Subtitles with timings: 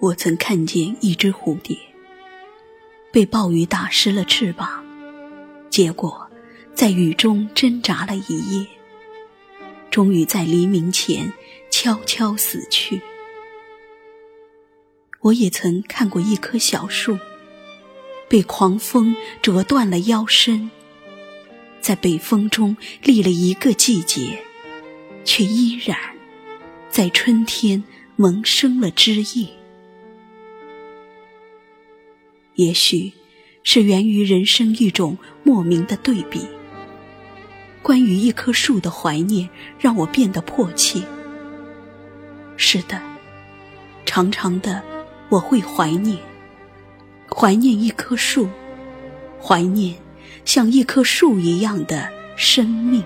[0.00, 1.76] 我曾看见一只蝴蝶
[3.10, 4.84] 被暴雨打湿了翅膀，
[5.70, 6.30] 结果
[6.72, 8.66] 在雨中挣扎了一夜，
[9.90, 11.32] 终于在黎明前
[11.70, 13.00] 悄悄死去。
[15.20, 17.18] 我也曾看过一棵小树
[18.28, 20.70] 被狂风折断了腰身，
[21.80, 24.38] 在北风中立了一个季节，
[25.24, 25.98] 却依然
[26.88, 27.82] 在春天
[28.14, 29.57] 萌生了枝叶。
[32.58, 33.12] 也许，
[33.62, 36.44] 是源于人生一种莫名的对比。
[37.82, 39.48] 关于一棵树的怀念，
[39.78, 41.00] 让我变得迫切。
[42.56, 43.00] 是的，
[44.04, 44.82] 长长的，
[45.28, 46.18] 我会怀念，
[47.30, 48.48] 怀念一棵树，
[49.40, 49.94] 怀念
[50.44, 53.04] 像一棵树一样的生命。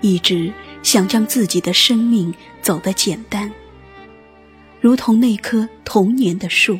[0.00, 3.48] 一直想将自己的生命走得简单。
[4.86, 6.78] 如同那棵童年的树，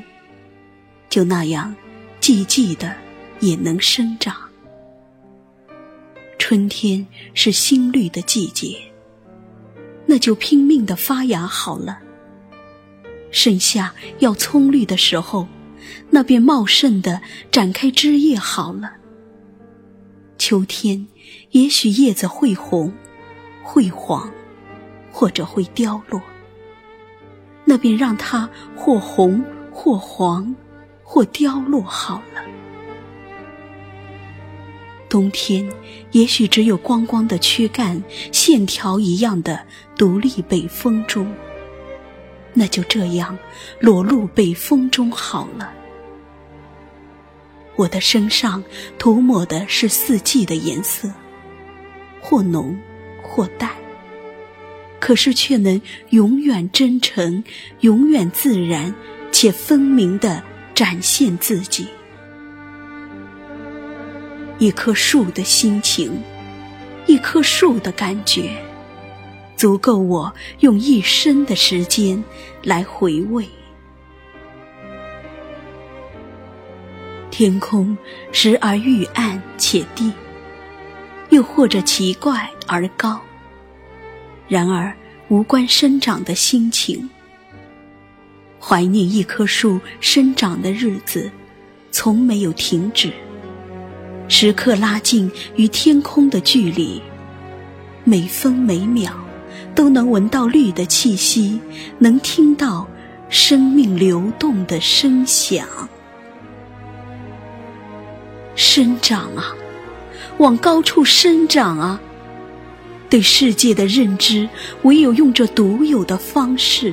[1.10, 1.74] 就那样
[2.20, 2.94] 寂寂的
[3.40, 4.36] 也能生长。
[6.38, 8.78] 春天是新绿的季节，
[10.06, 11.98] 那就拼命的发芽好了。
[13.32, 15.48] 盛夏要葱绿的时候，
[16.08, 18.92] 那便茂盛的展开枝叶好了。
[20.38, 21.08] 秋天
[21.50, 22.92] 也许叶子会红，
[23.64, 24.30] 会黄，
[25.10, 26.22] 或者会凋落。
[27.66, 30.54] 那便让它或红或黄，
[31.02, 32.40] 或凋落好了。
[35.08, 35.70] 冬天
[36.12, 39.60] 也许只有光光的躯干，线条一样的
[39.96, 41.30] 独立北风中。
[42.54, 43.38] 那就这样
[43.80, 45.72] 裸露北风中好了。
[47.76, 48.64] 我的身上
[48.98, 51.10] 涂抹的是四季的颜色，
[52.22, 52.78] 或浓
[53.22, 53.70] 或淡。
[55.06, 55.80] 可是却能
[56.10, 57.44] 永远真诚、
[57.82, 58.92] 永远自然
[59.30, 60.42] 且分明的
[60.74, 61.86] 展现自己。
[64.58, 66.20] 一棵树的心情，
[67.06, 68.50] 一棵树的感觉，
[69.56, 72.20] 足够我用一生的时间
[72.64, 73.48] 来回味。
[77.30, 77.96] 天空
[78.32, 80.10] 时而愈暗且低，
[81.28, 83.20] 又或者奇怪而高。
[84.48, 84.94] 然而，
[85.28, 87.08] 无关生长的心情。
[88.60, 91.30] 怀念一棵树生长的日子，
[91.90, 93.12] 从没有停止。
[94.28, 97.00] 时刻拉近与天空的距离，
[98.04, 99.12] 每分每秒
[99.74, 101.60] 都能闻到绿的气息，
[101.98, 102.88] 能听到
[103.28, 105.66] 生命流动的声响。
[108.56, 109.54] 生长啊，
[110.38, 112.00] 往高处生长啊！
[113.08, 114.48] 对世界的认知，
[114.82, 116.92] 唯有用这独有的方式。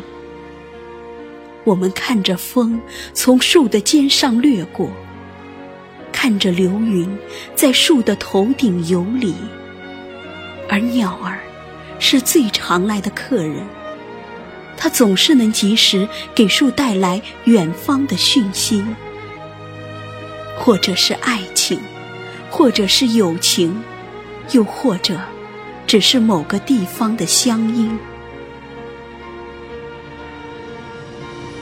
[1.64, 2.80] 我们看着风
[3.14, 4.90] 从树的尖上掠过，
[6.12, 7.18] 看着流云
[7.56, 9.34] 在树的头顶游离，
[10.70, 11.40] 而鸟儿
[12.00, 13.66] 是最常来的客人，
[14.76, 18.84] 它总是能及时给树带来远方的讯息，
[20.58, 21.80] 或者是爱情，
[22.50, 23.82] 或者是友情，
[24.52, 25.18] 又或者。
[25.94, 27.96] 只是某个地方的乡音。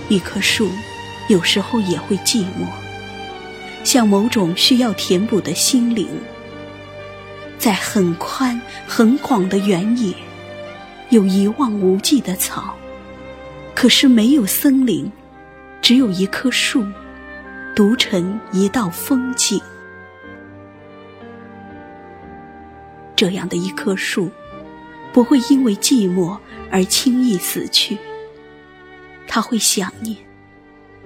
[0.08, 0.70] 一棵树
[1.28, 2.66] 有时候也会寂寞，
[3.84, 6.08] 像某种需要填补的心灵。
[7.60, 10.14] 在很宽很广的原野，
[11.10, 12.78] 有一望无际的草，
[13.76, 15.12] 可是没有森林，
[15.82, 16.86] 只有一棵树，
[17.76, 19.62] 独成一道风景。
[23.22, 24.32] 这样的一棵树，
[25.14, 26.40] 不会因为寂寞
[26.72, 27.96] 而轻易死去。
[29.28, 30.18] 他会想念，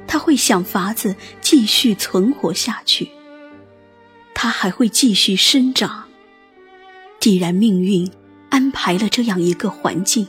[0.08, 3.12] 他会想法子继续存活下去。
[4.34, 6.06] 他还会继续生长。
[7.20, 8.10] 既然命运
[8.50, 10.26] 安排了这样一个环境，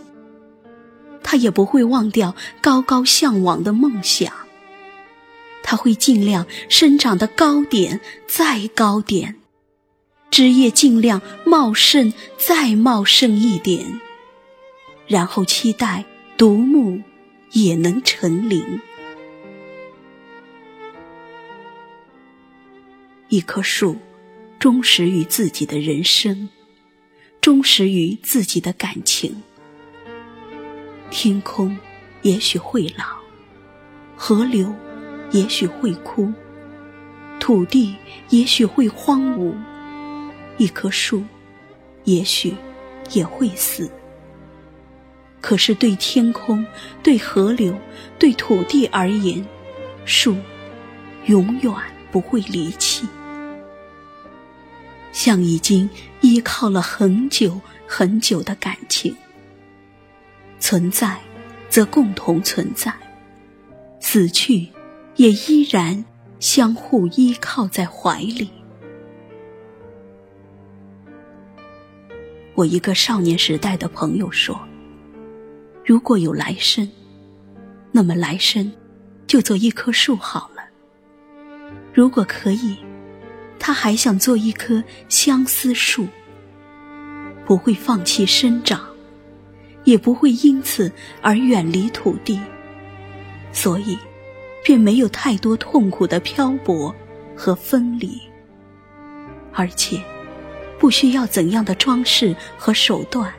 [1.22, 4.32] 他也不会忘掉高高向往的梦想。
[5.62, 9.36] 他会尽量生长的高点，再高点。
[10.36, 14.02] 枝叶尽量茂盛，再茂盛一点，
[15.06, 16.04] 然后期待
[16.36, 17.00] 独木
[17.52, 18.78] 也能成林。
[23.30, 23.96] 一棵树，
[24.58, 26.50] 忠实于自己的人生，
[27.40, 29.42] 忠实于自己的感情。
[31.08, 31.74] 天空
[32.20, 33.06] 也许会老，
[34.14, 34.70] 河流
[35.30, 36.30] 也许会枯，
[37.40, 37.96] 土地
[38.28, 39.54] 也许会荒芜。
[40.58, 41.22] 一棵树，
[42.04, 42.54] 也许
[43.12, 43.90] 也会死。
[45.40, 46.66] 可是对天空、
[47.02, 47.76] 对河流、
[48.18, 49.46] 对土地而言，
[50.04, 50.36] 树
[51.26, 51.72] 永远
[52.10, 53.06] 不会离弃。
[55.12, 55.88] 像已经
[56.20, 59.16] 依靠了很久很久的感情，
[60.58, 61.18] 存在
[61.68, 62.92] 则共同存在，
[64.00, 64.68] 死去
[65.16, 66.04] 也依然
[66.40, 68.50] 相互依靠在怀里。
[72.56, 74.58] 我一个少年时代的朋友说
[75.86, 76.90] ：“如果有来生，
[77.92, 78.72] 那么来生
[79.28, 80.62] 就做一棵树好了。
[81.94, 82.76] 如果可以。”
[83.58, 86.06] 他还想做一棵相思树，
[87.46, 88.80] 不会放弃生长，
[89.82, 92.38] 也不会因此而远离土地，
[93.52, 93.98] 所以
[94.62, 96.94] 便没有太多痛苦的漂泊
[97.34, 98.20] 和分离，
[99.52, 100.00] 而且
[100.86, 103.34] 不需要怎样的装饰和手段，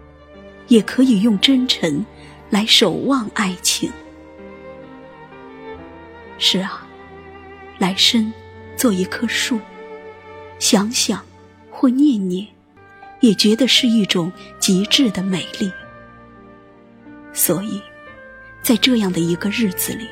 [0.67, 2.05] 也可以用真诚
[2.49, 3.89] 来守望爱情。
[6.37, 6.85] 是啊，
[7.77, 8.33] 来生
[8.75, 9.61] 做一棵树。
[10.59, 11.23] 想想，
[11.71, 12.45] 或念念，
[13.21, 14.29] 也觉得是一种
[14.59, 15.71] 极致的美丽。
[17.31, 17.81] 所以，
[18.61, 20.05] 在这样的一个日子里，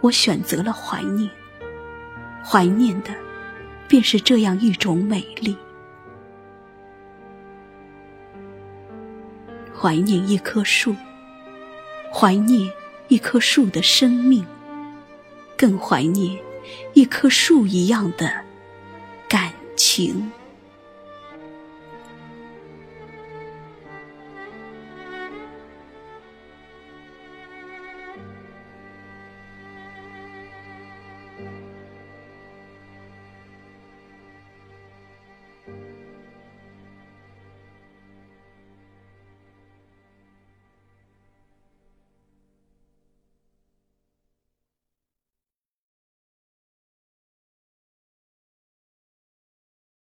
[0.00, 1.30] 我选择了怀念。
[2.44, 3.14] 怀念的，
[3.86, 5.56] 便是这样一种美丽。
[9.82, 10.94] 怀念一棵树，
[12.14, 12.70] 怀念
[13.08, 14.46] 一棵树的生命，
[15.56, 16.38] 更怀念
[16.92, 18.32] 一棵树一样的。
[19.28, 20.30] 感情。